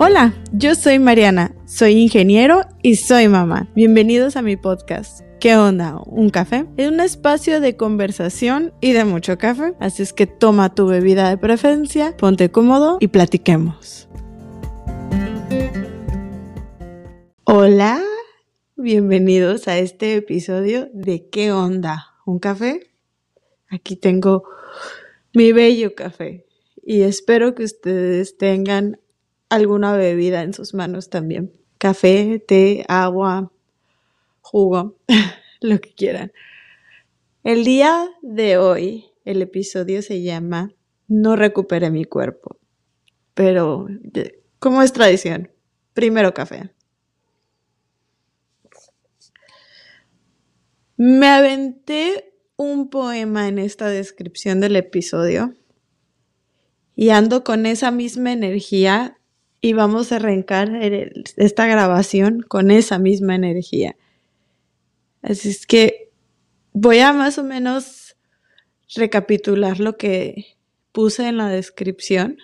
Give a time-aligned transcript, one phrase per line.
[0.00, 3.68] Hola, yo soy Mariana, soy ingeniero y soy mamá.
[3.74, 5.22] Bienvenidos a mi podcast.
[5.40, 6.00] ¿Qué onda?
[6.06, 6.66] ¿Un café?
[6.76, 11.28] Es un espacio de conversación y de mucho café, así es que toma tu bebida
[11.28, 14.08] de preferencia, ponte cómodo y platiquemos.
[17.42, 18.00] Hola,
[18.76, 22.14] bienvenidos a este episodio de ¿Qué onda?
[22.24, 22.92] ¿Un café?
[23.68, 24.44] Aquí tengo
[25.34, 26.46] mi bello café
[26.84, 29.00] y espero que ustedes tengan
[29.48, 31.52] alguna bebida en sus manos también.
[31.78, 33.52] Café, té, agua,
[34.40, 34.98] jugo,
[35.60, 36.32] lo que quieran.
[37.44, 40.72] El día de hoy, el episodio se llama
[41.06, 42.58] No recuperé mi cuerpo.
[43.34, 43.86] Pero,
[44.58, 45.50] como es tradición,
[45.94, 46.72] primero café.
[50.96, 55.54] Me aventé un poema en esta descripción del episodio
[56.96, 59.17] y ando con esa misma energía
[59.60, 60.70] y vamos a arrancar
[61.36, 63.96] esta grabación con esa misma energía.
[65.22, 66.10] Así es que
[66.72, 68.16] voy a más o menos
[68.94, 70.56] recapitular lo que
[70.92, 72.38] puse en la descripción,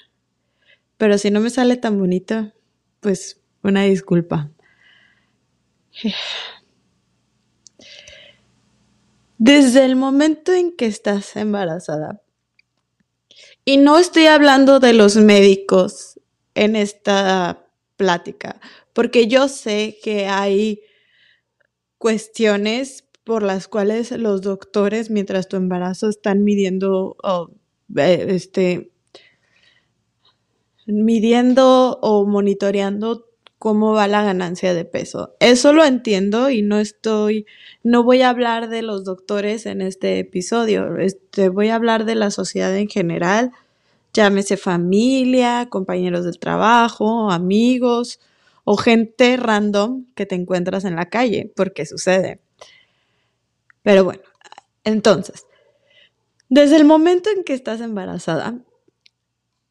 [0.96, 2.52] pero si no me sale tan bonito,
[3.00, 4.50] pues una disculpa.
[9.38, 12.20] Desde el momento en que estás embarazada,
[13.64, 16.13] y no estoy hablando de los médicos
[16.54, 17.66] en esta
[17.96, 18.60] plática,
[18.92, 20.80] porque yo sé que hay
[21.98, 27.16] cuestiones por las cuales los doctores, mientras tu embarazo, están midiendo,
[27.96, 28.92] este,
[30.86, 33.26] midiendo o monitoreando
[33.58, 35.34] cómo va la ganancia de peso.
[35.40, 37.46] Eso lo entiendo y no estoy,
[37.82, 42.14] no voy a hablar de los doctores en este episodio, este, voy a hablar de
[42.14, 43.52] la sociedad en general,
[44.14, 48.20] llámese familia, compañeros del trabajo, amigos
[48.64, 52.40] o gente random que te encuentras en la calle, porque sucede.
[53.82, 54.22] Pero bueno,
[54.84, 55.46] entonces,
[56.48, 58.64] desde el momento en que estás embarazada,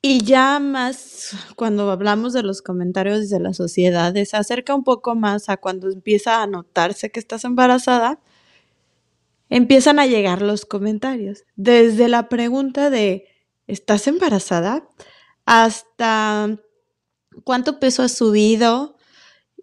[0.06, 5.16] y ya más cuando hablamos de los comentarios de la sociedad, se acerca un poco
[5.16, 8.20] más a cuando empieza a notarse que estás embarazada,
[9.50, 11.46] empiezan a llegar los comentarios.
[11.56, 13.33] Desde la pregunta de,
[13.74, 14.88] ¿estás embarazada?
[15.46, 16.58] Hasta
[17.44, 18.96] cuánto peso has subido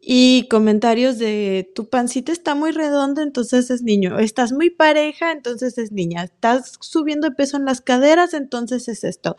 [0.03, 4.19] y comentarios de tu pancita está muy redonda, entonces es niño.
[4.19, 6.25] Estás muy pareja, entonces es niña.
[6.25, 9.37] Estás subiendo peso en las caderas, entonces es esto.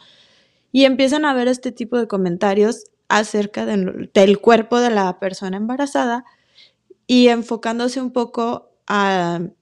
[0.71, 6.23] Y empiezan a ver este tipo de comentarios acerca del cuerpo de la persona embarazada
[7.07, 9.53] y enfocándose un poco al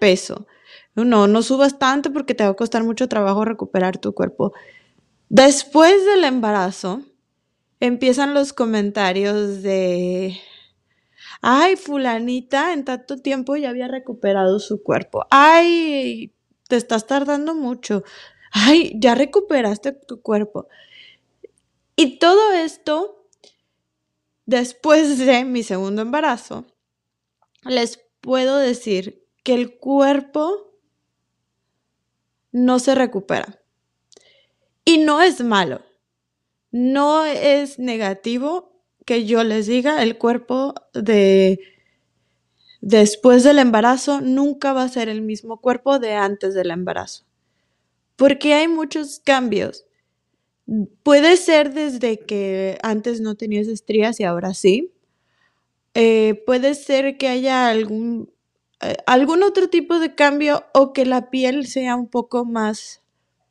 [0.00, 0.46] peso.
[0.94, 4.52] No, no subas tanto porque te va a costar mucho trabajo recuperar tu cuerpo.
[5.28, 7.02] Después del embarazo,
[7.80, 10.38] empiezan los comentarios de,
[11.40, 15.24] ay, fulanita en tanto tiempo ya había recuperado su cuerpo.
[15.30, 16.34] Ay,
[16.68, 18.04] te estás tardando mucho.
[18.52, 20.68] Ay, ya recuperaste tu cuerpo.
[21.96, 23.26] Y todo esto,
[24.46, 26.66] después de mi segundo embarazo,
[27.64, 30.71] les puedo decir que el cuerpo
[32.52, 33.58] no se recupera.
[34.84, 35.82] Y no es malo,
[36.70, 38.72] no es negativo
[39.04, 41.60] que yo les diga el cuerpo de
[42.80, 47.24] después del embarazo nunca va a ser el mismo cuerpo de antes del embarazo.
[48.16, 49.84] Porque hay muchos cambios.
[51.02, 54.92] Puede ser desde que antes no tenías estrías y ahora sí.
[55.94, 58.32] Eh, puede ser que haya algún
[59.06, 63.02] algún otro tipo de cambio o que la piel sea un poco más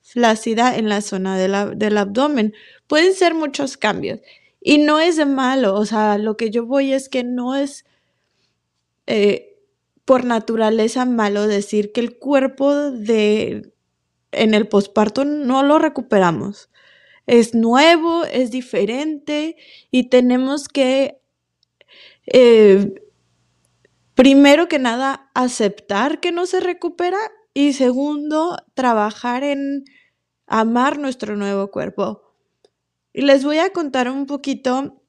[0.02, 2.54] flácida en la zona del abdomen.
[2.88, 4.20] Pueden ser muchos cambios
[4.60, 7.86] y no es de malo, o sea, lo que yo voy es que no es
[9.08, 9.58] eh,
[10.06, 13.74] por naturaleza malo decir que el cuerpo de
[14.32, 16.70] en el posparto no lo recuperamos.
[17.28, 19.56] Es nuevo, es diferente
[19.92, 21.20] y tenemos que
[22.28, 22.94] eh,
[24.22, 27.18] primero que nada, aceptar que no se recupera
[27.56, 29.84] y segundo, trabajar en
[30.46, 32.22] amar nuestro nuevo cuerpo.
[33.14, 35.02] Y les voy a contar un poquito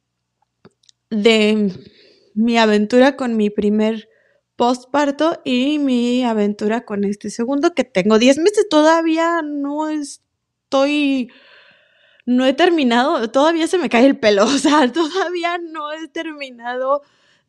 [1.10, 1.72] de
[2.34, 4.08] mi aventura con mi primer
[4.56, 11.30] postparto y mi aventura con este segundo que tengo 10 meses todavía no estoy
[12.24, 17.02] no he terminado, todavía se me cae el pelo, o sea, todavía no he terminado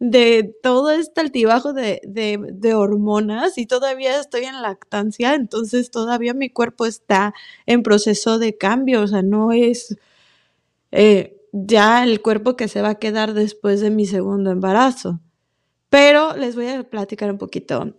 [0.06, 6.50] de todo este altibajo de, de, hormonas y todavía estoy en lactancia, entonces todavía mi
[6.50, 7.34] cuerpo está
[7.66, 9.98] en proceso de cambio, o sea, no es...
[10.92, 15.22] Eh, ya el cuerpo que se va a quedar después de mi segundo embarazo.
[15.90, 17.96] Pero les voy a platicar un poquito.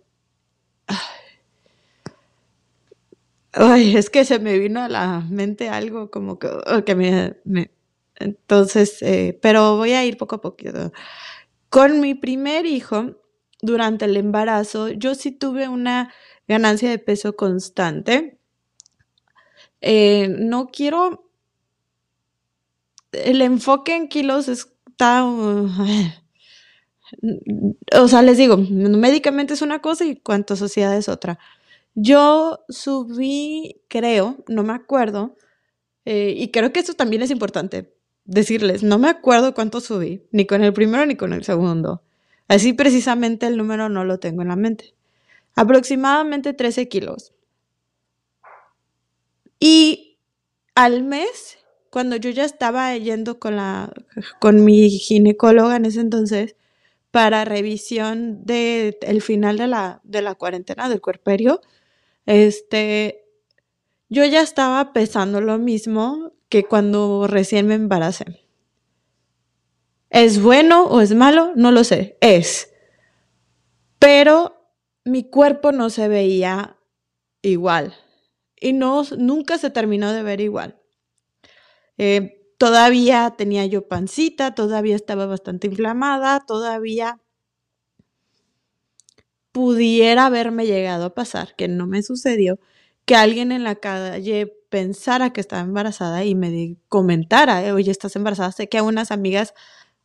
[3.53, 7.71] Ay, es que se me vino a la mente algo como que, me,
[8.17, 10.57] entonces, eh, pero voy a ir poco a poco.
[11.69, 13.17] Con mi primer hijo,
[13.61, 16.13] durante el embarazo, yo sí tuve una
[16.47, 18.39] ganancia de peso constante.
[19.81, 21.25] Eh, no quiero.
[23.11, 25.25] El enfoque en kilos está.
[25.25, 25.67] o
[28.07, 31.39] sea, les digo, médicamente es una cosa y cuanto sociedad es otra.
[31.95, 35.35] Yo subí, creo, no me acuerdo,
[36.05, 37.94] eh, y creo que eso también es importante
[38.25, 42.01] decirles, no me acuerdo cuánto subí, ni con el primero ni con el segundo.
[42.47, 44.93] Así precisamente el número no lo tengo en la mente.
[45.55, 47.33] Aproximadamente 13 kilos.
[49.59, 50.17] Y
[50.75, 51.57] al mes,
[51.89, 53.93] cuando yo ya estaba yendo con, la,
[54.39, 56.55] con mi ginecóloga en ese entonces,
[57.11, 61.61] para revisión del el final de la, de la cuarentena del cuerperio,
[62.25, 63.23] este,
[64.09, 68.47] yo ya estaba pesando lo mismo que cuando recién me embaracé.
[70.09, 71.51] ¿Es bueno o es malo?
[71.57, 72.73] No lo sé, es.
[73.99, 74.71] Pero
[75.03, 76.77] mi cuerpo no se veía
[77.41, 77.93] igual
[78.55, 80.79] y no, nunca se terminó de ver igual.
[81.97, 87.19] Eh, todavía tenía yo pancita, todavía estaba bastante inflamada, todavía
[89.51, 92.61] pudiera haberme llegado a pasar, que no me sucedió,
[93.03, 98.51] que alguien en la calle pensara que estaba embarazada y me comentara, oye, estás embarazada.
[98.51, 99.53] Sé que a unas amigas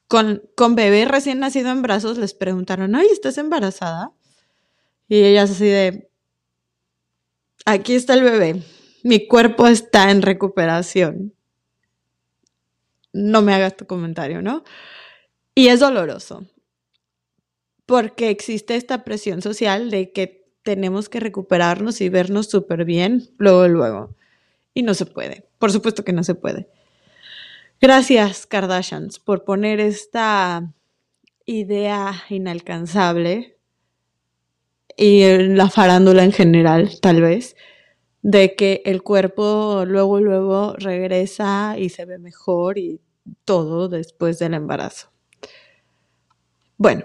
[0.06, 4.12] con, con bebé recién nacido en brazos les preguntaron, oye, ¿estás embarazada?
[5.08, 6.08] Y ellas así de,
[7.66, 8.62] aquí está el bebé,
[9.02, 11.34] mi cuerpo está en recuperación.
[13.12, 14.62] No me hagas tu comentario, ¿no?
[15.52, 16.46] Y es doloroso
[17.86, 23.66] porque existe esta presión social de que tenemos que recuperarnos y vernos súper bien luego,
[23.66, 24.19] luego.
[24.74, 25.48] Y no se puede.
[25.58, 26.68] Por supuesto que no se puede.
[27.80, 30.72] Gracias, Kardashians, por poner esta
[31.46, 33.58] idea inalcanzable
[34.96, 37.56] y la farándula en general, tal vez,
[38.22, 43.00] de que el cuerpo luego, luego regresa y se ve mejor y
[43.44, 45.10] todo después del embarazo.
[46.76, 47.04] Bueno,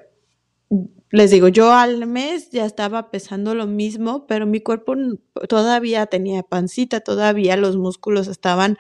[1.16, 4.96] les digo, yo al mes ya estaba pesando lo mismo, pero mi cuerpo
[5.48, 8.78] todavía tenía pancita, todavía los músculos estaban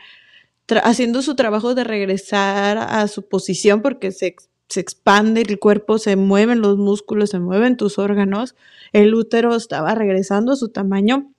[0.84, 4.36] haciendo su trabajo de regresar a su posición porque se,
[4.68, 8.56] se expande el cuerpo, se mueven los músculos, se mueven tus órganos,
[8.92, 11.32] el útero estaba regresando a su tamaño.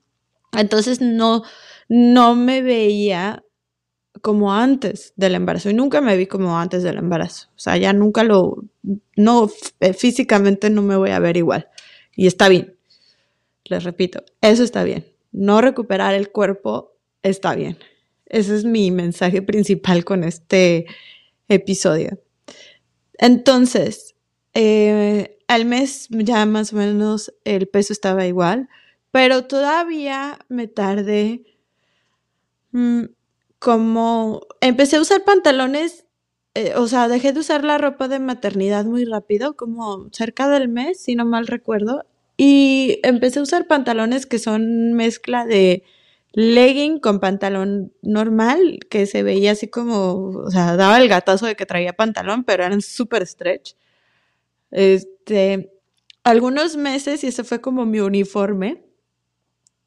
[0.53, 1.43] Entonces no,
[1.89, 3.45] no me veía
[4.23, 7.49] como antes del embarazo y nunca me vi como antes del embarazo.
[7.57, 8.65] O sea, ya nunca lo,
[9.17, 11.69] no, eh, físicamente no me voy a ver igual.
[12.15, 12.77] Y está bien.
[13.65, 15.07] Les repito, eso está bien.
[15.33, 17.77] No recuperar el cuerpo está bien.
[18.27, 20.87] Ese es mi mensaje principal con este
[21.49, 22.21] episodio.
[23.19, 24.15] Entonces,
[24.55, 28.69] eh, al mes ya más o menos el peso estaba igual,
[29.11, 31.45] pero todavía me tardé
[32.73, 33.05] mm,
[33.67, 36.07] como empecé a usar pantalones,
[36.55, 40.69] eh, o sea, dejé de usar la ropa de maternidad muy rápido, como cerca del
[40.69, 42.05] mes, si no mal recuerdo,
[42.37, 45.83] y empecé a usar pantalones que son mezcla de
[46.31, 51.57] legging con pantalón normal, que se veía así como, o sea, daba el gatazo de
[51.57, 53.75] que traía pantalón, pero eran súper stretch.
[54.71, 55.73] Este,
[56.23, 58.85] algunos meses, y ese fue como mi uniforme,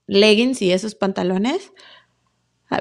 [0.05, 1.71] leggings y esos pantalones,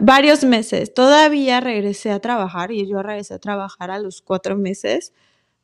[0.00, 0.92] varios meses.
[0.92, 5.12] Todavía regresé a trabajar y yo regresé a trabajar a los cuatro meses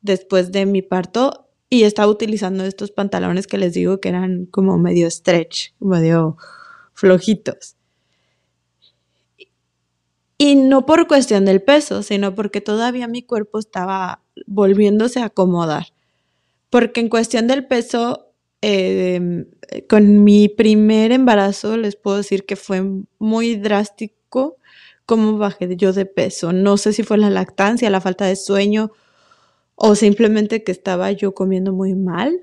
[0.01, 4.77] después de mi parto y estaba utilizando estos pantalones que les digo que eran como
[4.77, 6.37] medio stretch, medio
[6.93, 7.75] flojitos.
[10.37, 15.87] Y no por cuestión del peso, sino porque todavía mi cuerpo estaba volviéndose a acomodar.
[16.69, 18.33] Porque en cuestión del peso,
[18.65, 19.45] em,
[19.87, 22.83] con mi primer embarazo les puedo decir que fue
[23.19, 24.57] muy drástico
[25.05, 26.51] cómo bajé yo de peso.
[26.51, 28.91] No sé si fue la lactancia, la falta de sueño
[29.75, 32.41] o simplemente que estaba yo comiendo muy mal.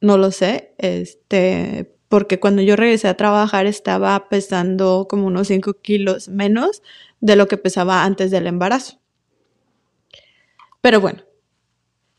[0.00, 0.74] No lo sé.
[0.78, 6.82] Este, porque cuando yo regresé a trabajar estaba pesando como unos 5 kilos menos
[7.20, 9.00] de lo que pesaba antes del embarazo.
[10.80, 11.24] Pero bueno,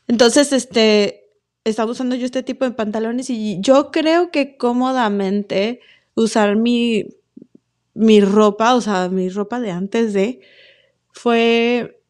[0.08, 1.27] entonces este,
[1.68, 5.80] estaba usando yo este tipo de pantalones y yo creo que cómodamente
[6.14, 7.06] usar mi,
[7.94, 10.40] mi ropa, o sea, mi ropa de antes de,
[11.12, 12.00] fue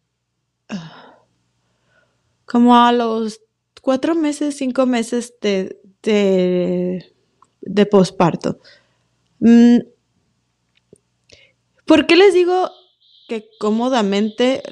[2.45, 3.41] como a los
[3.83, 8.59] cuatro meses, cinco meses de, de, posparto.
[9.41, 9.79] Mm,
[11.87, 12.71] ¿Por qué les digo
[13.29, 14.63] que cómodamente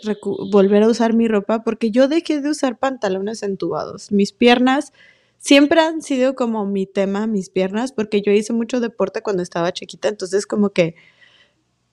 [0.50, 1.62] volver a usar mi ropa?
[1.62, 4.10] Porque yo dejé de usar pantalones entubados.
[4.10, 4.92] Mis piernas
[5.38, 9.72] siempre han sido como mi tema, mis piernas, porque yo hice mucho deporte cuando estaba
[9.72, 10.96] chiquita, entonces como que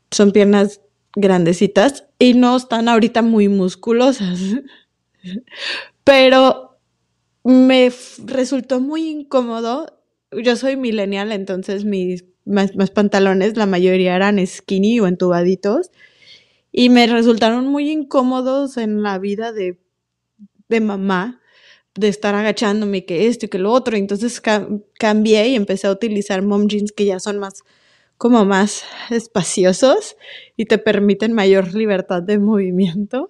[0.10, 0.82] son piernas
[1.16, 4.40] grandecitas y no están ahorita muy musculosas.
[6.04, 6.80] Pero
[7.44, 7.92] me
[8.26, 10.00] resultó muy incómodo.
[10.32, 15.92] Yo soy millennial, entonces mis más, pantalones, la mayoría eran skinny o entubaditos.
[16.74, 19.80] Y me resultaron muy incómodos en la vida de,
[20.68, 21.40] de mamá,
[21.94, 23.96] de estar agachándome que esto y que lo otro.
[23.96, 24.42] Entonces
[25.00, 27.64] cambié y empecé a utilizar mom jeans que ya son más
[28.18, 30.16] como más espaciosos
[30.56, 33.30] y te permiten mayor libertad de movimiento.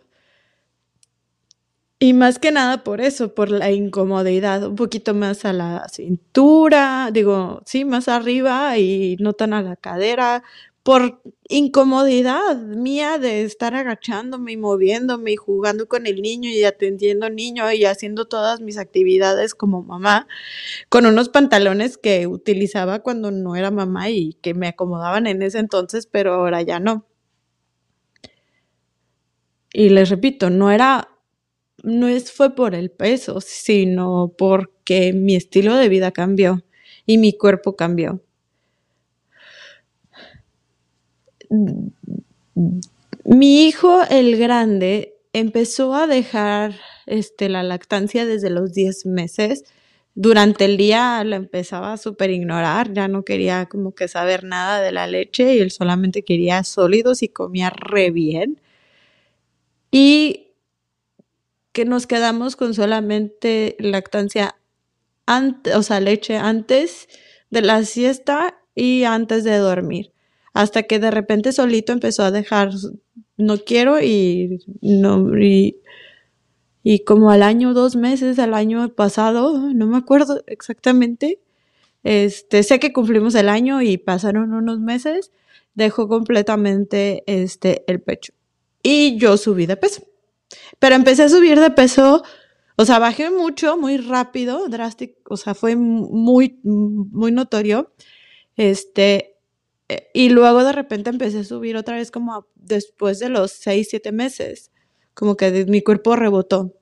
[1.99, 7.09] Y más que nada por eso, por la incomodidad, un poquito más a la cintura,
[7.13, 10.43] digo, sí, más arriba y no tan a la cadera,
[10.83, 17.29] por incomodidad mía de estar agachándome y moviéndome y jugando con el niño y atendiendo
[17.29, 20.27] niño y haciendo todas mis actividades como mamá,
[20.89, 25.59] con unos pantalones que utilizaba cuando no era mamá y que me acomodaban en ese
[25.59, 27.05] entonces, pero ahora ya no.
[29.73, 31.09] Y les repito, no era
[31.83, 36.63] no es, fue por el peso, sino porque mi estilo de vida cambió
[37.05, 38.21] y mi cuerpo cambió.
[43.25, 49.65] Mi hijo, el grande, empezó a dejar este, la lactancia desde los 10 meses.
[50.15, 54.81] Durante el día lo empezaba a súper ignorar, ya no quería como que saber nada
[54.81, 58.61] de la leche y él solamente quería sólidos y comía re bien.
[59.91, 60.51] Y
[61.71, 64.55] que nos quedamos con solamente lactancia,
[65.25, 67.07] antes, o sea, leche antes
[67.49, 70.12] de la siesta y antes de dormir.
[70.53, 72.71] Hasta que de repente solito empezó a dejar,
[73.37, 75.81] no quiero y no, y,
[76.83, 81.39] y como al año, dos meses, al año pasado, no me acuerdo exactamente,
[82.03, 85.31] este, sé que cumplimos el año y pasaron unos meses,
[85.73, 88.33] dejó completamente este, el pecho.
[88.83, 90.03] Y yo subí de peso.
[90.79, 92.21] Pero empecé a subir de peso,
[92.75, 97.93] o sea, bajé mucho, muy rápido, drástico, o sea, fue muy, muy notorio.
[98.57, 99.32] Este,
[100.13, 104.11] y luego de repente empecé a subir otra vez como después de los seis, siete
[104.11, 104.71] meses,
[105.13, 106.73] como que mi cuerpo rebotó.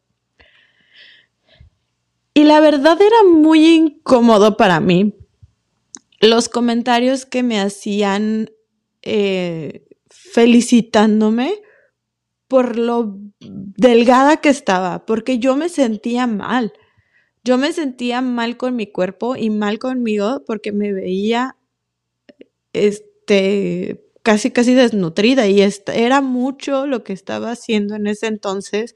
[2.33, 5.15] Y la verdad era muy incómodo para mí
[6.21, 8.51] los comentarios que me hacían
[9.01, 11.55] eh, felicitándome
[12.47, 16.73] por lo delgada que estaba, porque yo me sentía mal.
[17.43, 21.57] Yo me sentía mal con mi cuerpo y mal conmigo porque me veía
[22.73, 28.95] este casi casi desnutrida y era mucho lo que estaba haciendo en ese entonces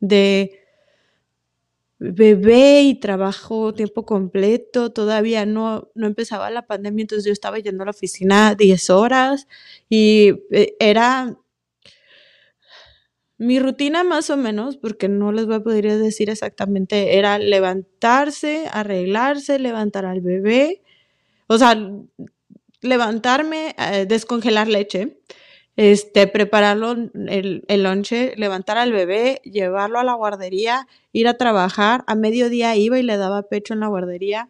[0.00, 0.60] de
[1.98, 7.82] bebé y trabajo tiempo completo, todavía no, no empezaba la pandemia, entonces yo estaba yendo
[7.82, 9.46] a la oficina 10 horas
[9.90, 11.36] y eh, era
[13.38, 18.66] mi rutina más o menos, porque no les voy a poder decir exactamente, era levantarse,
[18.70, 20.82] arreglarse, levantar al bebé,
[21.48, 21.74] o sea,
[22.82, 25.18] levantarme, eh, descongelar leche,
[25.76, 32.04] este, prepararlo, el, el lonche, levantar al bebé, llevarlo a la guardería, ir a trabajar,
[32.06, 34.48] a mediodía iba y le daba pecho en la guardería,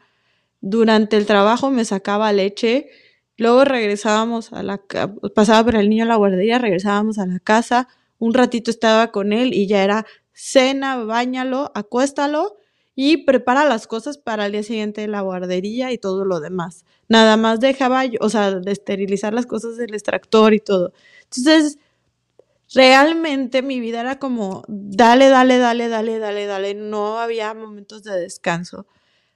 [0.60, 2.88] durante el trabajo me sacaba leche,
[3.36, 4.80] luego regresábamos a la,
[5.34, 9.32] pasaba por el niño a la guardería, regresábamos a la casa, un ratito estaba con
[9.32, 12.56] él y ya era cena, bañalo, acuéstalo
[12.94, 16.84] y prepara las cosas para el día siguiente de la guardería y todo lo demás.
[17.10, 20.92] Nada más dejaba, o sea, de esterilizar las cosas del extractor y todo.
[21.24, 21.76] Entonces,
[22.72, 26.74] realmente mi vida era como, dale, dale, dale, dale, dale, dale.
[26.74, 28.86] No había momentos de descanso.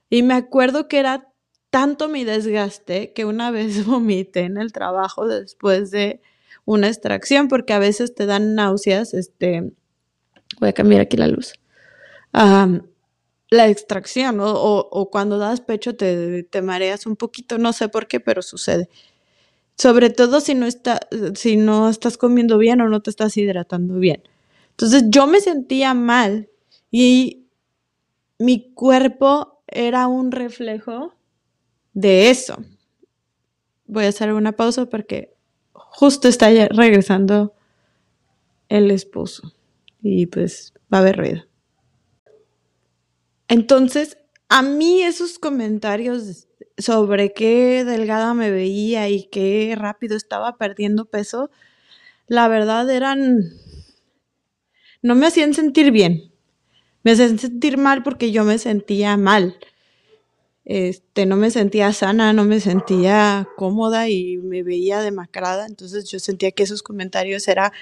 [0.09, 1.29] Y me acuerdo que era
[1.71, 6.21] tanto mi desgaste que una vez vomité en el trabajo después de
[6.65, 9.73] una extracción porque a veces te dan náuseas, este,
[10.61, 11.55] voy a cambiar aquí la luz.
[13.51, 18.43] La extracción o, cuando das pecho te, mareas un poquito, no sé por qué, pero
[18.43, 18.89] sucede.
[19.77, 21.01] Sobre todo si no, está,
[21.35, 24.23] si no estás comiendo bien o no te estás hidratando bien.
[24.71, 26.49] Entonces yo me sentía mal
[26.91, 27.47] y
[28.39, 31.15] mi cuerpo era un reflejo
[31.93, 32.57] de eso.
[33.87, 35.35] Voy a hacer una pausa porque
[35.73, 37.55] justo está regresando
[38.69, 39.53] el esposo.
[40.03, 41.54] y pues va a haber ruido.
[43.49, 46.49] Entonces, a mí esos comentarios
[46.79, 51.51] sobre qué delgada me veía y qué rápido estaba perdiendo peso,
[52.27, 53.39] la verdad eran...
[55.03, 56.33] no me hacían sentir bien.
[57.03, 59.59] Me hacían sentir mal porque yo me sentía mal.
[60.65, 65.67] Este, no me sentía sana, no me sentía cómoda y me veía demacrada.
[65.67, 67.73] Entonces yo sentía que esos comentarios era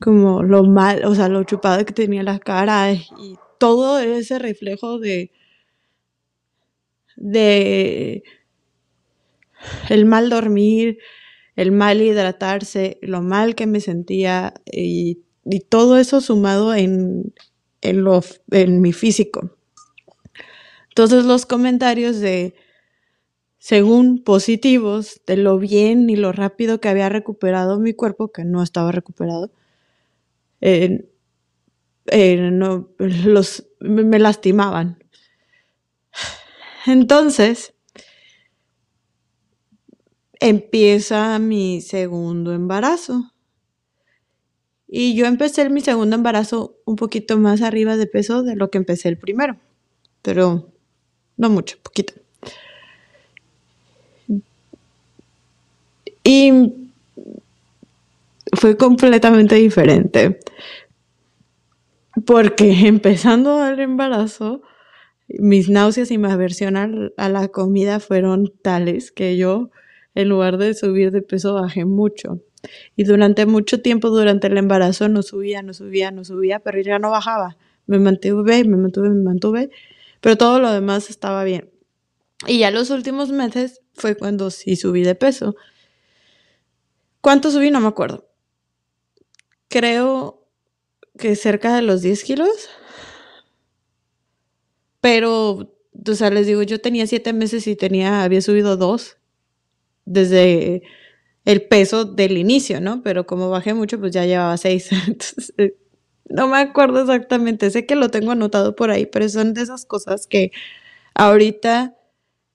[0.00, 4.98] como lo mal, o sea, lo chupado que tenía la cara y todo ese reflejo
[4.98, 5.30] de
[7.14, 8.24] de
[9.88, 10.98] el mal dormir,
[11.54, 15.22] el mal hidratarse, lo mal que me sentía y,
[15.68, 17.32] todo eso sumado en,
[17.82, 19.56] en, lo, en mi físico.
[20.88, 22.56] Entonces los comentarios de,
[23.58, 28.60] según positivos, de lo bien y lo rápido que había recuperado mi cuerpo, que no
[28.60, 29.52] estaba recuperado,
[30.60, 31.11] eh,
[32.06, 35.02] no, los, me lastimaban.
[36.86, 37.74] Entonces,
[40.40, 43.32] empieza mi segundo embarazo.
[44.88, 48.78] Y yo empecé mi segundo embarazo un poquito más arriba de peso de lo que
[48.78, 49.56] empecé el primero.
[50.20, 50.70] Pero
[51.36, 52.14] no mucho, poquito.
[56.24, 56.72] Y
[58.54, 60.40] fue completamente diferente.
[62.26, 64.62] Porque empezando el embarazo,
[65.28, 69.70] mis náuseas y mi aversión a, la comida fueron tales que yo,
[70.14, 72.40] en lugar de subir de peso, bajé mucho.
[72.96, 76.98] Y durante mucho tiempo, durante el embarazo, no subía, no subía, no subía, pero ya
[76.98, 77.56] no bajaba.
[77.86, 79.70] Me mantuve, me mantuve, me mantuve
[80.22, 81.68] pero todo lo demás estaba bien.
[82.46, 85.56] Y ya los últimos meses fue cuando sí subí de peso.
[87.20, 87.72] ¿Cuánto subí?
[87.72, 88.28] No me acuerdo.
[89.68, 90.41] Creo
[91.18, 92.68] que cerca de los 10 kilos.
[95.00, 95.74] Pero,
[96.06, 99.18] o sea, les digo, yo tenía 7 meses y tenía, había subido 2
[100.04, 100.82] desde
[101.44, 103.02] el peso del inicio, ¿no?
[103.02, 104.90] Pero como bajé mucho, pues ya llevaba 6.
[105.08, 105.76] Entonces, eh,
[106.28, 109.84] no me acuerdo exactamente, sé que lo tengo anotado por ahí, pero son de esas
[109.86, 110.52] cosas que
[111.14, 111.96] ahorita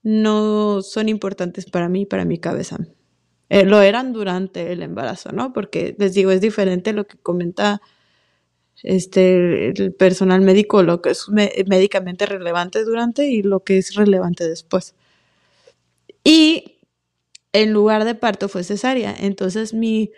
[0.03, 2.77] no son importantes para mí, para mi cabeza.
[3.49, 5.53] Eh, lo eran durante el embarazo, ¿no?
[5.53, 7.81] Porque les digo, es diferente lo que comenta
[8.83, 14.47] este, el personal médico, lo que es médicamente relevante durante y lo que es relevante
[14.47, 14.95] después.
[16.23, 16.79] Y
[17.53, 20.11] en lugar de parto fue cesárea, entonces mi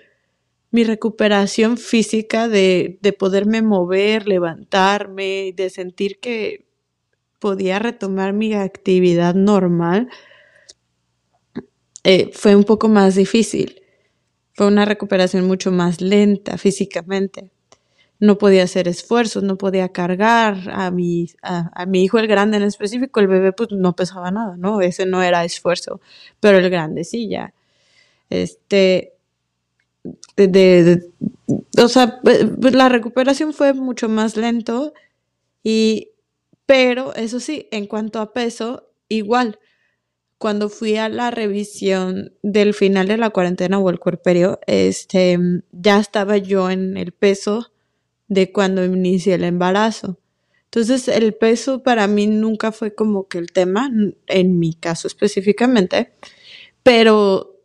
[0.71, 6.67] mi recuperación física de, poderme mover, levantarme, de sentir que
[7.39, 10.09] podía retomar mi actividad normal,
[12.03, 13.81] eh, fue un poco más difícil.
[14.53, 17.51] Fue una recuperación mucho más lenta físicamente.
[18.19, 22.63] No podía hacer esfuerzos, no podía cargar a mi, a, mi hijo el grande en
[22.63, 24.81] específico, el bebé pues no pesaba nada, ¿no?
[24.81, 26.01] Ese no era esfuerzo,
[26.39, 27.53] pero el grande sí ya.
[28.29, 29.13] Este,
[30.35, 31.03] de,
[31.77, 34.93] o sea, pues, pues, la recuperación fue mucho más lento
[35.63, 36.11] y,
[36.65, 39.59] pero eso sí, en cuanto a peso, igual,
[40.37, 45.37] cuando fui a la revisión del final de la cuarentena o el cuerperio, este,
[45.71, 47.71] ya estaba yo en el peso
[48.29, 50.17] de cuando inicié el embarazo.
[50.65, 53.91] Entonces, el peso para mí nunca fue como que el tema,
[54.27, 56.13] en mi caso específicamente,
[56.83, 57.59] pero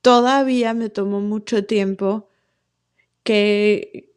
[0.00, 2.28] todavía me tomó mucho tiempo
[3.24, 4.12] que,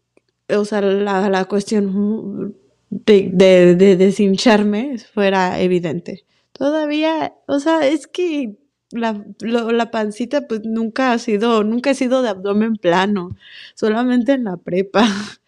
[0.48, 2.56] o sea, la, cuestión
[2.90, 6.24] de, de, deshincharme fuera evidente.
[6.52, 8.58] Todavía, o sea, es que
[8.96, 13.36] la, la pancita pues nunca ha sido, nunca he sido de abdomen plano,
[13.76, 15.06] solamente en la prepa.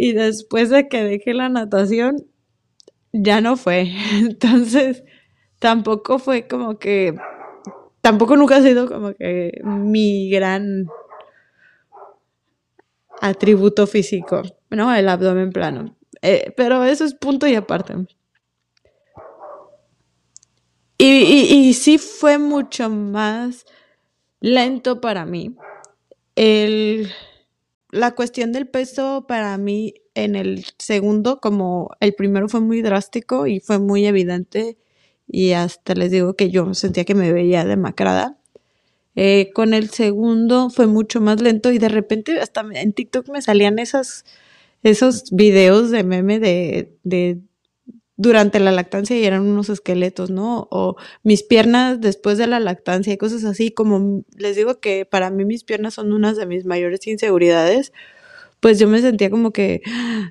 [0.00, 2.24] Y después de que dejé la natación,
[3.12, 3.92] ya no fue.
[4.20, 5.02] Entonces,
[5.58, 7.16] tampoco fue como que
[8.00, 10.86] tampoco nunca ha sido como que mi gran
[13.20, 14.94] atributo físico, ¿no?
[14.94, 15.96] El abdomen plano.
[16.22, 17.94] Eh, pero eso es punto y aparte.
[20.98, 23.64] Y, sí fue mucho más
[24.40, 25.54] lento para mí.
[26.34, 27.10] El,
[27.90, 33.46] la cuestión del peso para mí en el segundo, como el primero fue muy drástico
[33.46, 34.76] y fue muy evidente
[35.28, 38.38] y hasta les digo que yo sentía que me veía demacrada.
[39.14, 43.42] Eh, con el segundo fue mucho más lento y de repente hasta en TikTok me
[43.42, 44.24] salían esas,
[44.82, 47.40] esos videos de meme de, de
[48.18, 50.68] durante la lactancia y eran unos esqueletos, ¿no?
[50.70, 55.30] O mis piernas después de la lactancia y cosas así, como les digo que para
[55.30, 57.92] mí mis piernas son unas de mis mayores inseguridades
[58.60, 59.82] pues yo me sentía como que,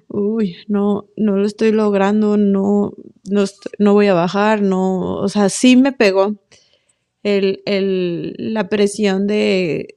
[0.09, 2.93] uy, no, no lo estoy logrando, no,
[3.29, 3.45] no,
[3.79, 6.35] no voy a bajar, no, o sea, sí me pegó
[7.23, 9.95] el, el, la presión de,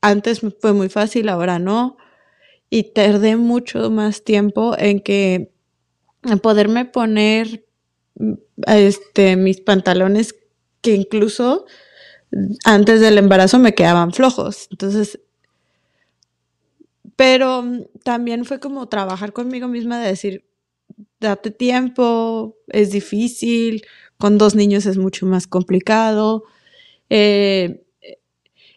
[0.00, 1.96] antes fue muy fácil, ahora no,
[2.70, 5.50] y tardé mucho más tiempo en que,
[6.42, 7.66] poderme poner
[8.66, 10.34] este, mis pantalones
[10.80, 11.66] que incluso
[12.64, 14.68] antes del embarazo me quedaban flojos.
[14.70, 15.20] Entonces,
[17.16, 17.64] pero
[18.04, 20.44] también fue como trabajar conmigo misma de decir,
[21.20, 23.82] date tiempo, es difícil,
[24.18, 26.44] con dos niños es mucho más complicado.
[27.10, 27.82] Eh,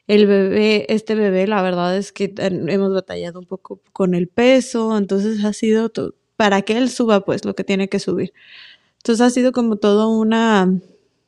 [0.07, 4.97] el bebé, este bebé, la verdad es que hemos batallado un poco con el peso,
[4.97, 5.91] entonces ha sido
[6.39, 8.31] para que él suba pues lo que tiene que subir.
[8.99, 10.73] Entonces ha sido como todo una,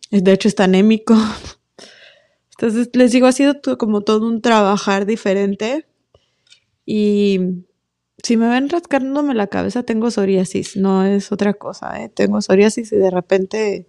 [0.10, 1.18] de hecho está anémico.
[2.52, 5.86] Entonces les digo, ha sido como todo un trabajar diferente.
[6.86, 7.66] Y
[8.24, 12.08] si me ven rascándome la cabeza, tengo psoriasis, no es otra cosa, ¿eh?
[12.08, 13.88] Tengo psoriasis y de repente,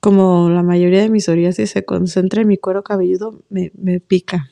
[0.00, 3.70] como la mayoría de mi psoriasis se concentra en mi cuero cabelludo, me,
[4.00, 4.50] pica.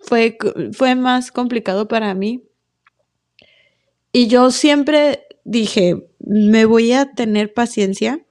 [0.00, 0.36] Fue,
[0.72, 2.42] fue más complicado para mí
[4.12, 8.24] y yo siempre dije, me voy a tener paciencia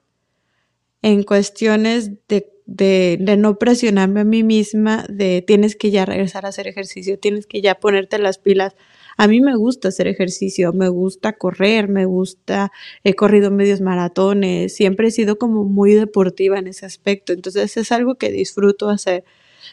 [1.01, 6.45] en cuestiones de, de, de, no presionarme a mí misma, de tienes que ya regresar
[6.45, 8.75] a hacer ejercicio, tienes que ya ponerte las pilas.
[9.15, 12.71] A mí me gusta hacer ejercicio, me gusta correr, me gusta,
[13.05, 17.91] he corrido medios maratones, siempre he sido como muy deportiva en ese aspecto, entonces es
[17.93, 19.23] algo que disfruto hacer.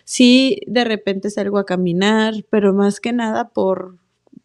[0.07, 3.99] Sí, de repente salgo a caminar, pero más que nada por,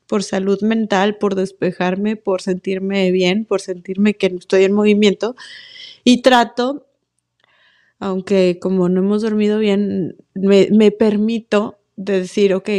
[0.08, 5.36] por salud mental, por despejarme, por sentirme bien, por sentirme que estoy en movimiento.
[6.04, 6.88] Y trato,
[8.00, 12.69] aunque como no hemos dormido bien, me, permito de decir, ok,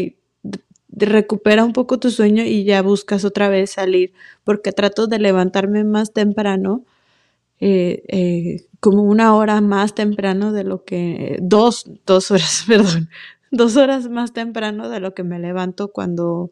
[0.89, 5.85] recupera un poco tu sueño y ya buscas otra vez salir, porque trato de levantarme
[5.85, 6.85] más temprano,
[7.65, 13.09] eh, eh, como una hora más temprano de lo que, dos, dos horas, perdón,
[13.53, 16.51] dos horas más temprano de lo que me levanto cuando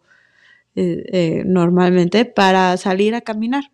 [0.77, 3.73] eh, normalmente para salir a caminar.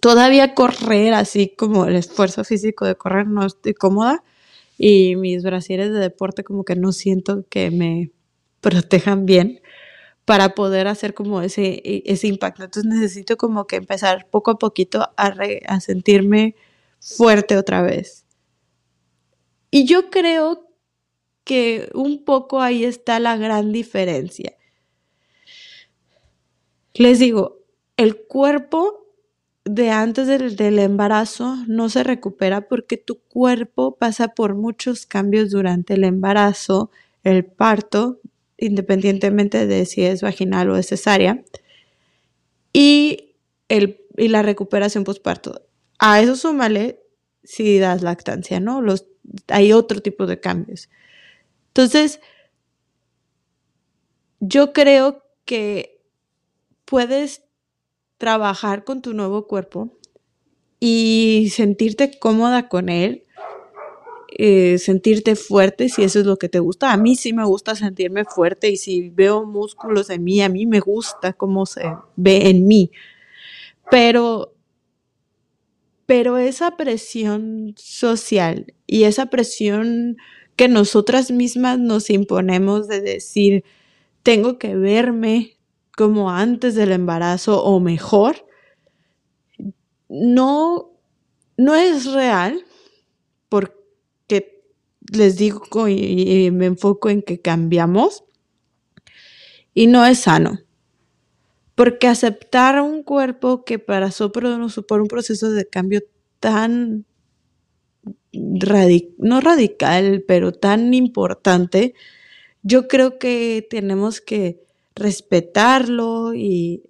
[0.00, 4.22] todavía correr así como el esfuerzo físico de correr no estoy cómoda
[4.76, 8.10] y mis brasieres de deporte como que no siento que me
[8.60, 9.62] protejan bien
[10.24, 12.64] para poder hacer como ese, e, ese impacto.
[12.64, 15.34] Entonces necesito como que empezar poco a poquito a,
[15.66, 16.56] a sentirme
[17.00, 18.24] fuerte otra vez.
[19.70, 20.68] Y yo creo
[21.44, 24.56] que un poco ahí está la gran diferencia.
[26.94, 27.58] Les digo,
[27.96, 29.04] el cuerpo
[29.64, 35.94] de antes del, embarazo no se recupera porque tu cuerpo pasa por muchos cambios durante
[35.94, 36.90] el embarazo,
[37.22, 38.20] el parto,
[38.58, 41.42] independientemente de si es vaginal o es cesárea,
[42.72, 43.36] y,
[43.68, 45.66] el, y la recuperación postparto.
[45.98, 47.00] A eso súmale
[47.42, 48.82] si das lactancia, ¿no?
[48.82, 49.06] Los,
[49.48, 50.88] hay otro tipo de cambios.
[51.68, 52.20] Entonces,
[54.40, 56.02] yo creo que
[56.84, 57.42] puedes
[58.18, 59.98] trabajar con tu nuevo cuerpo
[60.80, 63.23] y sentirte cómoda con él,
[64.36, 66.92] eh, sentirte fuerte si eso es lo que te gusta.
[66.92, 70.66] A mí sí me gusta sentirme fuerte y si veo músculos en mí, a mí
[70.66, 71.84] me gusta cómo se
[72.16, 72.90] ve en mí.
[73.90, 74.52] Pero,
[76.06, 80.16] pero esa presión social y esa presión
[80.56, 83.64] que nosotras mismas nos imponemos de decir,
[84.24, 85.56] tengo que verme
[85.96, 88.44] como antes del embarazo o mejor,
[90.08, 90.90] no,
[91.56, 92.64] no es real
[93.48, 93.83] porque
[95.12, 98.24] les digo y, me enfoco en que cambiamos
[99.74, 100.60] y no es sano.
[101.74, 106.02] Porque aceptar un cuerpo que pasó por un proceso de cambio
[106.38, 107.04] tan
[109.18, 111.94] no radical, pero tan importante,
[112.62, 114.64] yo creo que tenemos que
[114.94, 116.82] respetarlo y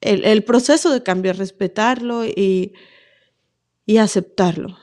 [0.00, 2.72] el, proceso de cambio, respetarlo y,
[3.84, 4.78] y, aceptarlo.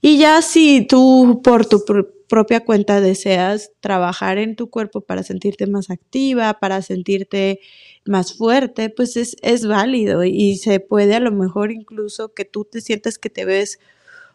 [0.00, 1.84] Y ya si tú por tu
[2.28, 7.60] propia cuenta deseas trabajar en tu cuerpo para sentirte más activa, para sentirte
[8.06, 12.64] más fuerte, pues es, es válido y se puede a lo mejor incluso que tú
[12.64, 13.78] te sientas que te ves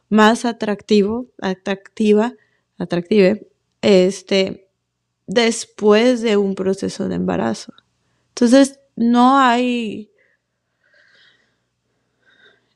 [0.10, 2.36] más atractivo, atractiva,
[2.78, 3.48] atractive,
[3.82, 4.70] este,
[5.28, 7.74] después de un proceso de embarazo.
[8.30, 10.12] Entonces, no hay,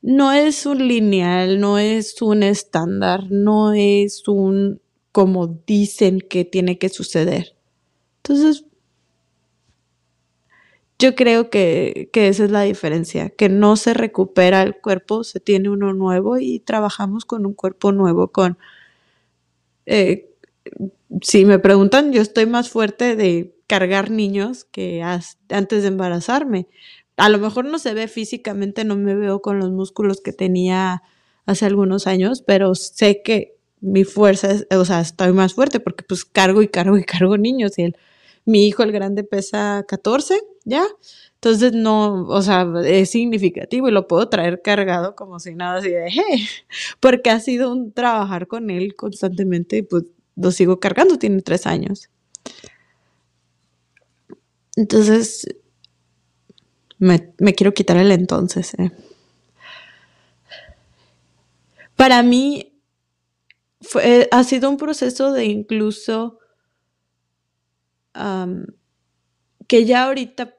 [0.02, 4.80] no es un lineal, no es un estándar, no es un
[5.12, 7.56] como dicen que tiene que suceder.
[8.22, 8.64] Entonces,
[11.00, 15.70] yo creo que, esa es la diferencia, que no se recupera el cuerpo, se tiene
[15.70, 18.58] uno nuevo y trabajamos con un cuerpo nuevo, con...
[19.86, 20.28] Eh,
[21.22, 26.68] si me preguntan, yo estoy más fuerte de cargar niños que antes de embarazarme.
[27.20, 31.02] A lo mejor no se ve físicamente, no me veo con los músculos que tenía
[31.46, 36.04] hace algunos años, pero sé que mi fuerza, es, o sea, estoy más fuerte porque
[36.04, 37.96] pues cargo y cargo y cargo niños y el,
[38.44, 40.84] mi hijo el grande pesa 14 ¿ya?
[41.34, 45.90] Entonces no, o sea, es significativo y lo puedo traer cargado como si nada así
[45.90, 46.10] de,
[47.00, 50.04] porque ha sido un trabajar con él constantemente y pues
[50.36, 52.10] lo sigo cargando, tiene tres años.
[54.76, 55.46] Entonces,
[57.00, 58.74] me, quiero quitar el entonces.
[58.74, 58.92] Eh.
[61.96, 62.80] Para mí,
[63.80, 66.38] fue, ha sido un proceso de incluso
[69.66, 70.54] que ya ahorita,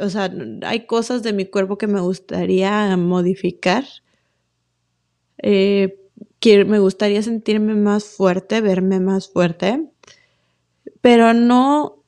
[0.00, 0.30] o sea,
[0.62, 3.84] hay cosas de mi cuerpo que me gustaría modificar.
[5.38, 5.98] Eh,
[6.66, 9.90] me gustaría sentirme más fuerte, verme más fuerte,
[11.00, 12.04] pero no,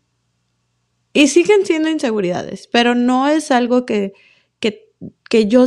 [1.19, 4.13] y siguen siendo inseguridades, pero no es algo que,
[4.61, 5.65] que, yo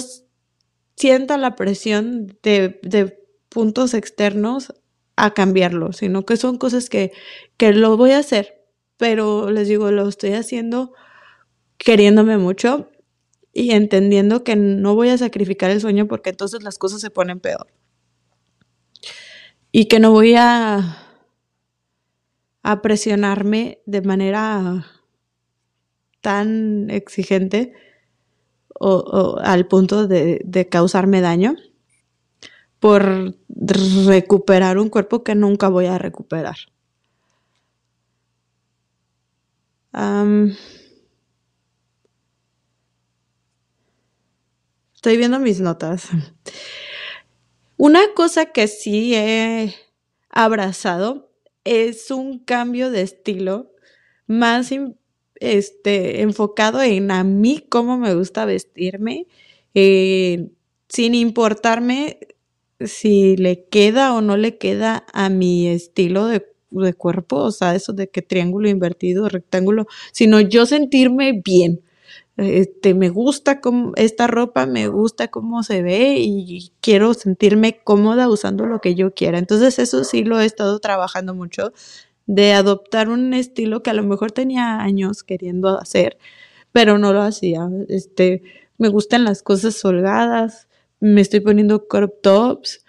[0.96, 4.74] sienta la presión de, de, puntos externos
[5.18, 7.12] a cambiarlo, sino que son cosas que,
[7.58, 8.64] que lo voy a hacer,
[8.96, 10.94] pero les digo, lo estoy haciendo
[11.78, 12.90] queriéndome mucho
[13.52, 17.42] y entendiendo que no voy a sacrificar el sueño porque entonces las cosas se ponen
[17.42, 17.68] peor.
[19.74, 20.98] Y que no voy a,
[22.64, 24.86] a presionarme de manera
[26.22, 27.74] tan exigente
[28.80, 31.56] o, al punto de, causarme daño
[32.80, 36.58] por recuperar un cuerpo que nunca voy a recuperar
[45.02, 46.10] estoy viendo mis notas.
[47.78, 49.74] Una cosa que sí he
[50.30, 53.72] abrazado es un cambio de estilo
[54.28, 54.72] más
[55.42, 59.28] este, enfocado en a mí cómo me gusta vestirme,
[59.74, 60.50] eh,
[60.90, 62.20] sin importarme
[62.80, 66.46] si le queda o no le queda a mi estilo de
[66.98, 71.82] cuerpo, o sea, eso de que triángulo invertido, rectángulo, sino yo sentirme bien.
[72.38, 78.30] Este, me gusta cómo, esta ropa, me gusta cómo se ve y quiero sentirme cómoda
[78.30, 79.38] usando lo que yo quiera.
[79.38, 81.74] Entonces eso sí lo he estado trabajando mucho,
[82.28, 86.18] de adoptar un estilo que a lo mejor tenía años queriendo hacer,
[86.72, 87.70] pero no lo hacía.
[87.90, 88.44] Este,
[88.78, 90.68] me gustan las cosas holgadas,
[91.00, 92.86] me estoy poniendo crop tops,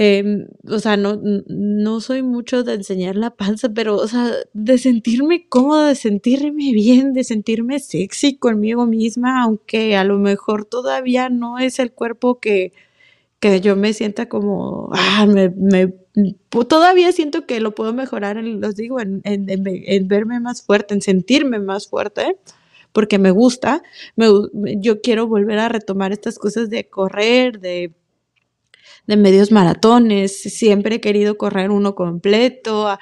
[0.00, 4.78] Em, o sea, no, no soy mucho de enseñar la panza, pero, o sea, de
[4.78, 11.30] sentirme cómoda, de sentirme bien, de sentirme sexy conmigo misma, aunque a lo mejor todavía
[11.30, 12.72] no es el cuerpo que,
[13.40, 15.94] que yo me sienta como, ah, me, me,
[16.68, 20.94] todavía siento que lo puedo mejorar, en, los digo, en, en, en, verme más fuerte,
[20.94, 22.36] en sentirme más fuerte,
[22.92, 23.82] porque me gusta,
[24.16, 24.26] me,
[24.80, 27.92] yo quiero volver a retomar estas cosas de correr, de
[29.08, 32.98] de medios maratones, siempre he querido correr uno completo,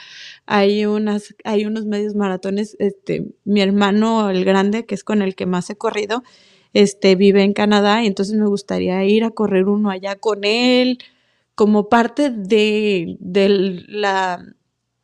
[0.47, 5.35] hay, unas, hay unos medios maratones, este, mi hermano, el grande, que es con el
[5.35, 6.23] que más he corrido,
[6.77, 10.99] este, vive en Canadá entonces me gustaría ir a correr uno allá con él,
[11.55, 13.49] como parte de, de
[13.89, 14.45] la,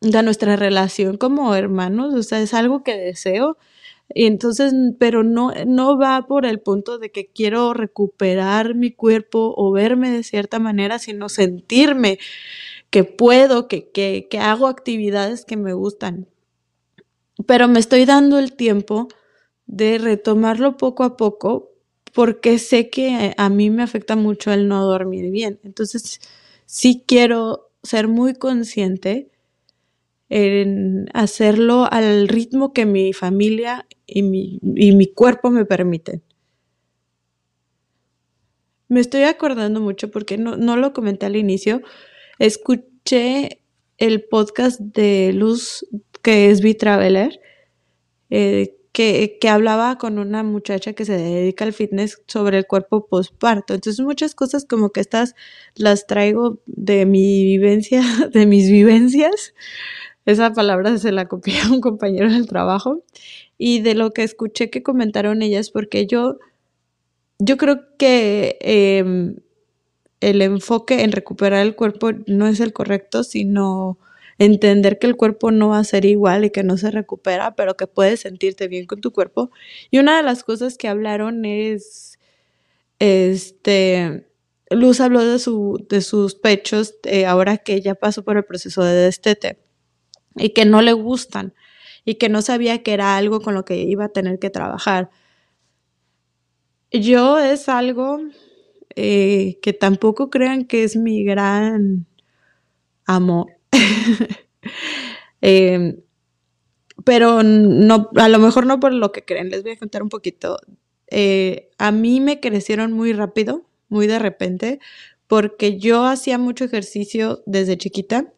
[0.03, 3.57] de nuestra relación como hermanos, o sea, es algo que deseo
[4.15, 9.55] y entonces, pero no, no va por el punto de que quiero recuperar mi cuerpo
[9.57, 12.19] o verme de cierta manera, sino sentirme
[12.91, 16.29] que puedo, que, que, que hago actividades que me gustan.
[17.47, 19.09] Pero me estoy dando el tiempo
[19.73, 21.73] de retomarlo poco a poco
[22.13, 25.61] porque sé que a mí me afecta mucho el no dormir bien.
[25.65, 26.21] Entonces,
[26.67, 29.31] sí quiero ser muy consciente
[30.29, 36.23] en hacerlo al ritmo que mi familia y mi, y mi cuerpo me permiten.
[38.89, 41.81] Me estoy acordando mucho porque no, no lo comenté al inicio.
[42.39, 43.63] Escuché
[43.97, 45.87] el podcast de Luz,
[46.21, 47.41] que es B-Traveler,
[48.29, 53.07] eh, que, que, hablaba con una muchacha que se dedica al fitness sobre el cuerpo
[53.07, 53.75] postparto.
[53.75, 55.35] Entonces muchas cosas como que estas
[55.75, 58.03] las traigo de mi vivencia,
[58.33, 59.55] de mis vivencias,
[60.25, 63.03] esa palabra se la copié a un compañero del trabajo
[63.59, 66.39] y de lo que escuché que comentaron ellas, porque yo,
[67.39, 69.37] yo creo que em,
[70.21, 73.99] el enfoque en recuperar el cuerpo no es el correcto, sino
[74.45, 77.77] entender que el cuerpo no va a ser igual y que no se recupera, pero
[77.77, 79.51] que puedes sentirte bien con tu cuerpo.
[79.91, 82.19] Y una de las cosas que hablaron es,
[82.99, 84.27] este,
[84.71, 88.83] Luz habló de, su, de sus pechos eh, ahora que ella pasó por el proceso
[88.85, 89.59] de destete
[90.37, 91.55] y que no le gustan
[92.05, 95.11] y que no sabía que era algo con lo que iba a tener que trabajar.
[96.91, 98.21] Yo es algo
[98.97, 102.07] eh, que tampoco crean que es mi gran
[103.07, 103.62] amor.
[105.45, 105.97] Em,
[107.05, 109.51] pero no, a lo mejor no por lo que creen.
[109.51, 110.59] Les voy a contar un poquito.
[111.09, 114.79] Eh, a mí me crecieron muy rápido, muy de repente,
[115.27, 118.33] porque yo hacía mucho ejercicio desde chiquita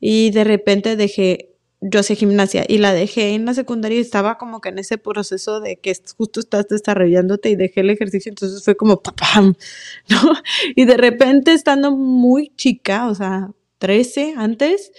[0.00, 4.38] y de repente dejé yo hacía gimnasia y la dejé en la secundaria y estaba
[4.38, 8.64] como que en ese proceso de que justo estás desarrollándote y dejé el ejercicio, entonces
[8.64, 9.54] fue como ¡pam!
[10.08, 10.32] ¿no?
[10.76, 13.50] Y de repente estando muy chica, o sea,
[13.82, 14.92] 13 antes,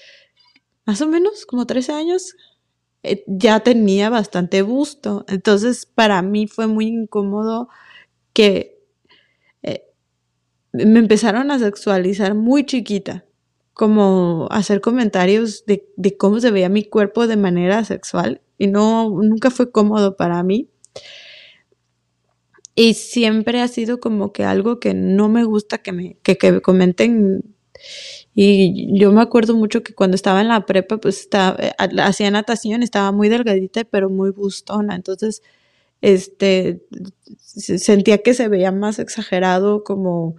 [0.85, 2.35] más o menos, como 13 años,
[3.01, 5.23] eh, ya tenía bastante busto.
[5.29, 7.69] Entonces, para mí fue muy incómodo
[8.33, 8.77] que
[9.61, 9.85] eh,
[10.73, 13.23] me empezaron a sexualizar muy chiquita
[13.73, 19.49] como hacer comentarios de, cómo se veía mi cuerpo de manera sexual y no, nunca
[19.49, 20.69] fue cómodo para mí.
[22.75, 26.61] Y siempre ha sido como que algo que no me gusta que me, que, que
[26.61, 27.55] comenten.
[28.35, 32.31] Y yo me acuerdo mucho que cuando estaba en la prepa, pues estaba, eh, hacía
[32.31, 34.95] natación, estaba muy delgadita, pero muy bustona.
[34.95, 35.43] Entonces,
[36.01, 36.81] este,
[37.37, 40.35] sentía que se veía más exagerado como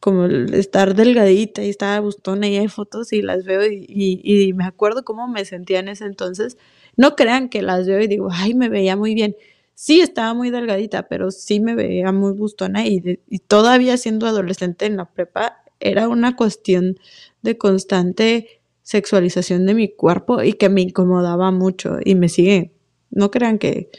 [0.00, 5.04] como estar delgadita y estar bustona y hay fotos y las veo y, me acuerdo
[5.04, 6.56] cómo me sentía en ese entonces.
[6.96, 9.36] No crean que las veo y digo, ay, me veía muy bien.
[9.74, 14.96] Sí, estaba muy delgadita, pero sí me veía muy bustona y todavía siendo adolescente en
[14.96, 16.98] la prepa era una cuestión
[17.42, 22.72] de constante sexualización de mi cuerpo y que me incomodaba mucho y me sigue.
[23.10, 23.90] No crean que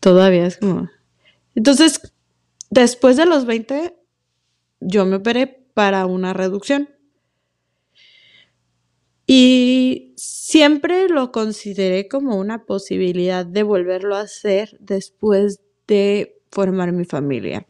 [0.00, 0.90] todavía es como...
[1.54, 2.12] Entonces,
[2.70, 3.94] después de los 20
[4.80, 6.88] yo me operé para una reducción.
[9.26, 17.04] Y siempre lo consideré como una posibilidad de volverlo a hacer después de formar mi
[17.04, 17.66] familia.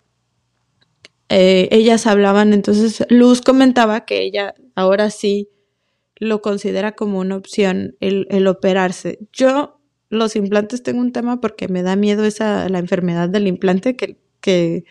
[1.37, 5.49] Eh, ellas hablaban, entonces Luz comentaba que ella ahora sí
[6.14, 9.18] lo considera como una opción el, operarse.
[9.33, 13.97] Yo los implantes tengo un tema porque me da miedo esa la enfermedad del implante
[13.97, 14.85] que, que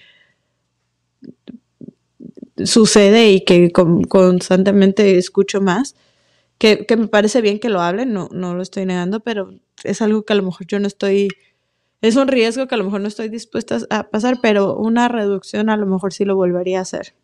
[2.66, 5.96] sucede y que constantemente escucho más,
[6.58, 9.54] que, me parece bien que lo hablen, no, no lo estoy negando, pero
[9.86, 11.30] es algo que a lo mejor yo no estoy,
[12.04, 15.70] es un riesgo que a lo mejor no estoy dispuesta a pasar, pero una reducción
[15.70, 17.16] a lo mejor sí lo volvería a hacer.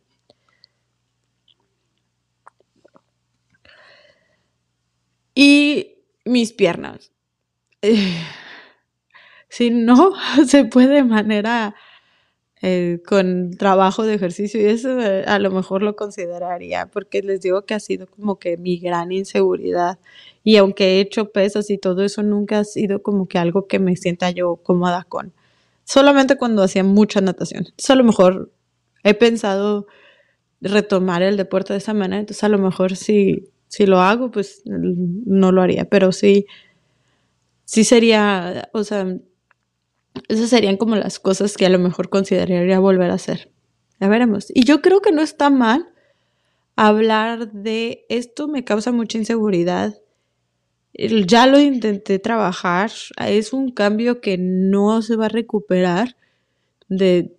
[5.36, 7.12] Y mis piernas.
[9.50, 10.14] si no
[10.48, 11.76] se puede de manera
[12.62, 17.40] eh, con trabajo de ejercicio y eso eh, a lo mejor lo consideraría porque les
[17.40, 20.00] digo que ha sido como que mi gran inseguridad.
[20.44, 23.80] Y aunque he hecho pesas y todo eso nunca ha sido como que algo que
[23.80, 25.34] me sienta yo cómoda con.
[25.86, 27.62] Solamente cuando hacía mucha natación.
[27.66, 28.52] Entonces a lo mejor
[29.04, 29.88] he pensado
[30.62, 34.62] retomar el deporte de esa manera entonces a lo mejor si si lo hago pues
[34.66, 36.46] no lo haría pero sí
[37.64, 39.16] sí sería o sea
[40.28, 43.52] esas serían como las cosas que a lo mejor consideraría volver a hacer.
[44.00, 44.48] Ya veremos.
[44.54, 45.90] Y yo creo que no está mal
[46.76, 49.98] hablar de esto, me causa mucha inseguridad.
[50.94, 52.92] Ya lo intenté trabajar,
[53.28, 56.16] es un cambio que no se va a recuperar
[56.88, 57.36] de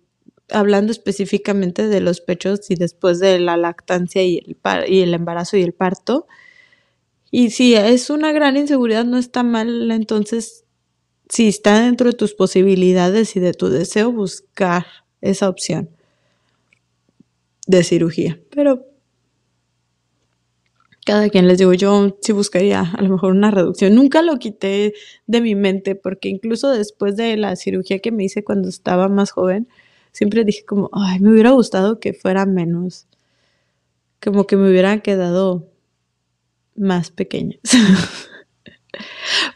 [0.49, 4.57] hablando específicamente de los pechos y después de la lactancia y el,
[4.87, 6.27] y el embarazo y el parto.
[7.31, 10.65] Y si es una gran inseguridad, no está mal entonces
[11.31, 14.85] si está dentro de tus posibilidades y de tu deseo, buscar
[15.21, 15.89] esa opción
[17.67, 18.41] de cirugía.
[18.53, 18.85] Pero
[21.05, 23.95] cada quien les digo, yo sí buscaría a lo mejor una reducción.
[23.95, 24.93] Nunca lo quité
[25.25, 29.31] de mi mente porque incluso después de la cirugía que me hice cuando estaba más
[29.31, 29.69] joven,
[30.11, 33.07] siempre dije como, ay, me hubiera gustado que fuera menos.
[34.21, 35.65] Como que me hubieran quedado
[36.75, 37.61] más pequeñas.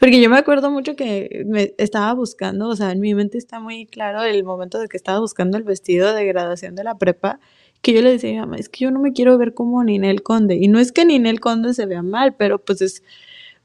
[0.00, 3.60] Porque yo me acuerdo mucho que me estaba buscando, o sea, en mi mente está
[3.60, 7.40] muy claro el momento de que estaba buscando el vestido de graduación de la prepa,
[7.82, 9.82] que yo le decía a mi mamá, es que yo no me quiero ver como
[9.84, 10.56] Ninel Conde.
[10.56, 13.02] Y no es que Ninel Conde se vea mal, pero pues es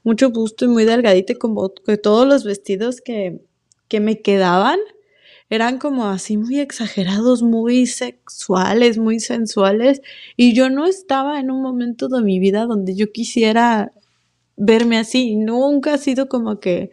[0.04, 3.40] mucho busto y muy delgadito, como que todos los vestidos que,
[3.88, 4.78] que me quedaban
[5.52, 10.00] eran como así muy exagerados, muy sexuales, muy sensuales.
[10.34, 13.92] Y yo no estaba en un momento de mi vida donde yo quisiera
[14.56, 15.36] verme así.
[15.36, 16.90] Nunca ha sido como que,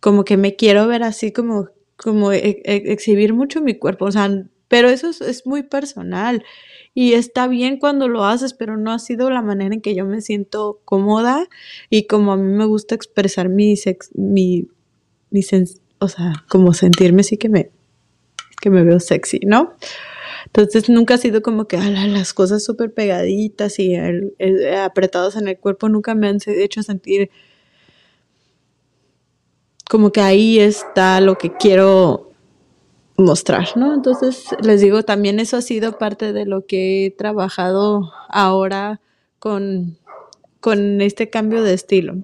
[0.00, 4.06] como que me quiero ver así, como, como e, e, exhibir mucho mi cuerpo.
[4.06, 4.30] O sea,
[4.68, 6.44] pero eso es, muy personal.
[6.94, 10.06] Y está bien cuando lo haces, pero no ha sido la manera en que yo
[10.06, 11.46] me siento cómoda
[11.90, 14.68] y como a mí me gusta expresar mi, sex, mi,
[15.30, 15.42] mi
[15.98, 17.70] o sea, como sentirme así que me,
[18.60, 19.74] que me veo sexy, ¿no?
[20.46, 25.88] Entonces nunca ha sido como que las cosas súper pegaditas y apretadas en el cuerpo
[25.88, 27.30] nunca me han hecho sentir
[29.92, 32.32] como que ahí está lo que quiero
[33.18, 33.92] mostrar, ¿no?
[33.92, 39.02] Entonces les digo, también eso ha sido parte de lo que he trabajado ahora
[39.38, 39.98] con,
[40.60, 42.16] con este cambio de estilo.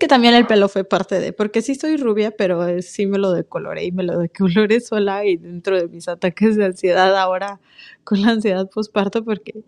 [0.00, 3.32] Que también el pelo fue parte de, porque sí soy rubia, pero sí me lo
[3.32, 7.60] decoloré y me lo decoloré sola y dentro de mis ataques de ansiedad ahora
[8.02, 9.62] con la ansiedad postparto porque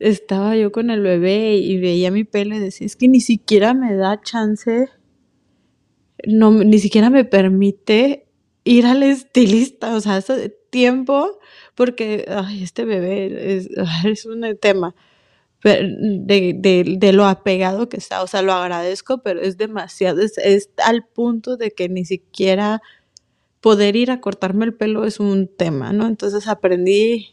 [0.00, 3.72] estaba yo con el bebé y veía mi pelo y decía, es que ni siquiera
[3.72, 4.88] me da chance,
[6.26, 8.26] no, ni siquiera me permite
[8.64, 11.38] ir al estilista, o sea, ese tiempo,
[11.76, 13.68] porque ay, este bebé es,
[14.04, 14.96] es un tema
[15.62, 20.70] de, de, lo apegado que está, o sea, lo agradezco, pero es demasiado, es, es
[20.84, 22.82] al punto de que ni siquiera
[23.60, 26.06] poder ir a cortarme el pelo es un tema, ¿no?
[26.06, 27.28] Entonces aprendí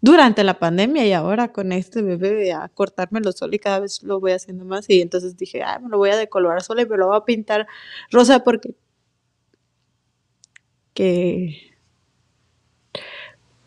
[0.00, 4.18] durante la pandemia y ahora con este bebé a cortármelo solo y cada vez lo
[4.18, 6.96] voy haciendo más y entonces dije, ah, me lo voy a decolorar solo y me
[6.96, 7.66] lo voy a pintar
[8.10, 8.74] rosa porque
[10.94, 11.69] que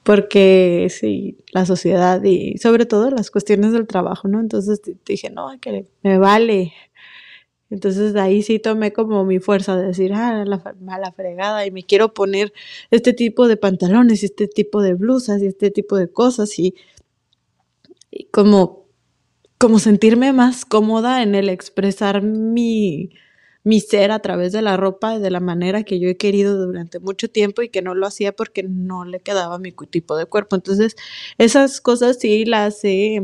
[0.04, 4.40] porque sí, la sociedad y sobre todo las cuestiones del trabajo, ¿no?
[4.40, 6.74] Entonces dije, no, que me vale.
[7.70, 11.72] Entonces de ahí sí tomé como mi fuerza de decir, ah, la mala fregada y
[11.72, 12.54] me quiero poner
[12.92, 16.76] este tipo de pantalones y este tipo de blusas y este tipo de cosas y,
[18.12, 18.86] y como,
[19.58, 23.12] como sentirme más cómoda en el expresar mi,
[23.64, 27.00] mi ser a través de la ropa de la manera que yo he querido durante
[27.00, 30.56] mucho tiempo y que no lo hacía porque no le quedaba mi tipo de cuerpo.
[30.56, 30.96] Entonces,
[31.38, 33.22] esas cosas sí las he...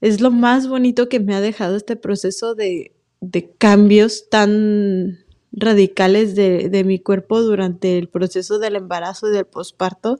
[0.00, 5.18] Es lo más bonito que me ha dejado este proceso de, de cambios tan
[5.52, 10.18] radicales de, de, mi cuerpo durante el proceso del embarazo y del posparto,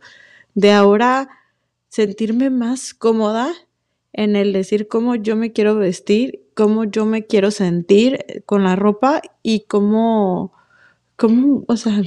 [0.55, 1.29] de ahora
[1.89, 3.53] sentirme más cómoda
[4.15, 8.77] en el decir cómo yo me quiero vestir cómo yo me quiero sentir con la
[8.77, 10.53] ropa y cómo,
[11.17, 12.01] cómo, o sea,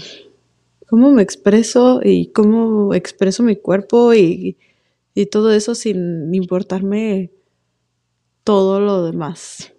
[0.88, 4.58] cómo me expreso y cómo expreso mi cuerpo y,
[5.32, 7.32] todo eso sin importarme
[8.44, 9.74] todo lo demás.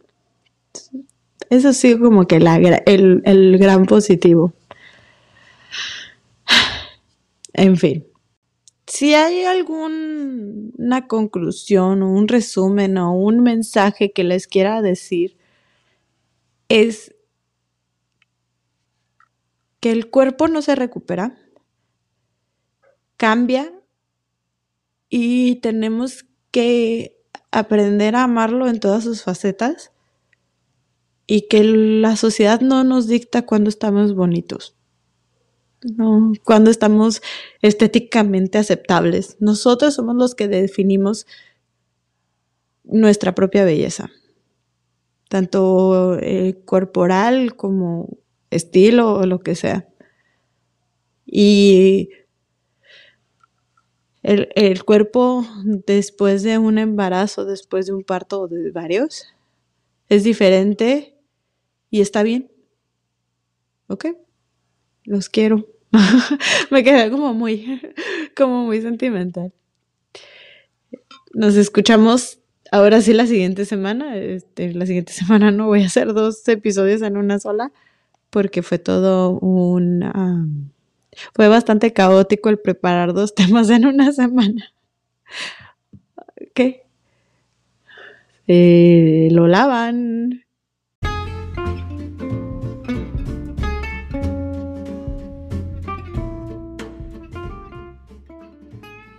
[1.48, 4.52] Eso sí como que el, el gran positivo.
[7.54, 8.04] En fin
[8.88, 15.36] si hay alguna conclusión o un resumen o un mensaje que les quiera decir,
[16.70, 17.14] es
[19.80, 21.38] que el cuerpo no se recupera,
[23.18, 23.72] cambia
[25.10, 27.20] y tenemos que
[27.50, 29.92] aprender a amarlo en todas sus facetas
[31.26, 34.77] y que la sociedad no nos dicta cuando estamos bonitos.
[35.82, 37.22] No, cuando estamos
[37.62, 39.36] estéticamente aceptables.
[39.38, 41.26] Nosotros somos los que definimos
[42.82, 44.10] nuestra propia belleza,
[45.28, 48.18] tanto eh, corporal como
[48.50, 49.88] estilo o lo que sea.
[51.24, 52.10] Y
[54.22, 59.26] el, el, cuerpo después de un embarazo, después de un parto o de varios,
[60.08, 61.14] es diferente
[61.90, 62.50] y está bien.
[63.86, 64.06] ¿Ok?
[65.08, 65.66] Los quiero.
[66.70, 67.80] Me quedé como muy,
[68.36, 69.52] como muy sentimental.
[71.32, 72.40] Nos escuchamos
[72.70, 74.16] ahora sí la siguiente semana.
[74.16, 77.72] Este, la siguiente semana no voy a hacer dos episodios en una sola
[78.28, 80.70] porque fue todo un...
[81.34, 84.74] fue bastante caótico el preparar dos temas en una semana.
[86.52, 86.82] ¿Qué?
[88.46, 90.44] Eh, lo lavan.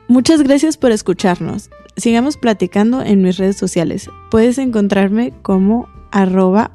[0.10, 1.70] Muchas gracias por escucharnos.
[1.96, 4.10] Sigamos platicando en mis redes sociales.
[4.32, 6.72] Puedes encontrarme como arroba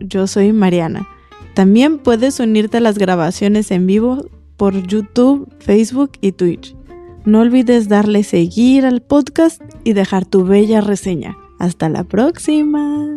[0.00, 1.08] yo soy Mariana.
[1.54, 4.26] También puedes unirte a las grabaciones en vivo
[4.56, 6.74] por YouTube, Facebook y Twitch.
[7.24, 11.38] No olvides darle seguir al podcast y dejar tu bella reseña.
[11.60, 13.16] Hasta la próxima.